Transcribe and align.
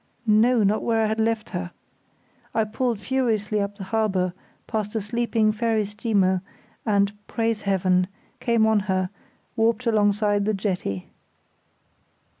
No, 0.25 0.63
not 0.63 0.81
where 0.81 1.03
I 1.03 1.05
had 1.05 1.19
left 1.19 1.51
her. 1.51 1.69
I 2.55 2.63
pulled 2.63 2.99
furiously 2.99 3.61
up 3.61 3.77
the 3.77 3.83
harbour 3.83 4.33
past 4.65 4.95
a 4.95 4.99
sleeping 5.01 5.51
ferry 5.51 5.85
steamer 5.85 6.41
and—praise 6.87 7.61
Heaven!—came 7.61 8.65
on 8.65 8.79
her 8.89 9.11
warped 9.55 9.85
alongside 9.85 10.45
the 10.45 10.55
jetty. 10.55 11.11